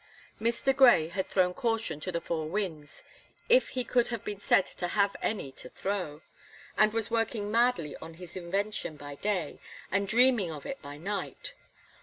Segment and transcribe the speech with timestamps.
[0.41, 0.75] Mr.
[0.75, 3.03] Grey had thrown caution to the four winds
[3.49, 6.23] if he could have been said to have any to throw
[6.75, 9.59] and was working madly on his invention by day,
[9.91, 11.53] and dreaming of it by night.